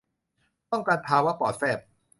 [0.71, 1.79] ป้องกันภาวะปอดแฟบ